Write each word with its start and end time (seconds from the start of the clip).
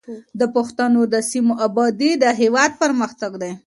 د 0.39 0.41
پښتنو 0.55 1.01
د 1.13 1.15
سیمو 1.29 1.53
ابادي 1.67 2.11
د 2.23 2.25
هېواد 2.41 2.71
پرمختګ 2.81 3.31
دی. 3.41 3.51